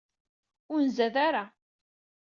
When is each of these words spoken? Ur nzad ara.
Ur 0.73 0.79
nzad 0.87 1.15
ara. 1.27 1.43